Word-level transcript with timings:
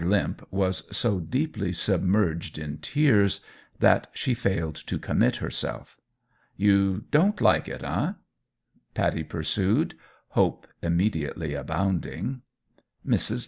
Limp 0.03 0.47
was 0.49 0.81
so 0.89 1.19
deeply 1.19 1.71
submerged 1.73 2.57
in 2.57 2.79
tears 2.79 3.39
that 3.79 4.07
she 4.13 4.33
failed 4.33 4.73
to 4.87 4.97
commit 4.97 5.35
herself. 5.35 6.01
"You 6.57 7.03
don't 7.11 7.39
like 7.39 7.67
it, 7.67 7.83
eh?" 7.83 8.13
Pattie 8.95 9.23
pursued, 9.23 9.93
hope 10.29 10.65
immediately 10.81 11.53
abounding. 11.53 12.41
Mrs. 13.07 13.39